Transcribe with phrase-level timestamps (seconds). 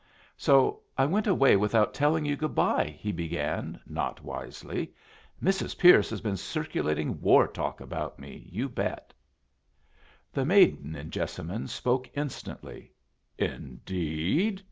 [0.35, 4.95] "So I went away without telling you goodbye!" he began, not wisely.
[5.43, 5.77] "Mrs.
[5.77, 9.13] Pierce has been circulating war talk about me, you bet!"
[10.33, 12.93] The maiden in Jessamine spoke instantly.
[13.37, 14.59] "Indeed?